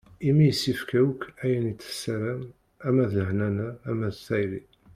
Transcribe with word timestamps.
Imi 0.27 0.45
i 0.51 0.53
s-yefka 0.59 0.99
akk 1.09 1.21
ayen 1.43 1.71
i 1.71 1.73
tessaram 1.81 2.41
ama 2.87 3.05
d 3.11 3.11
leḥnana, 3.17 3.69
ama 3.89 4.07
d 4.13 4.17
tayri. 4.25 4.61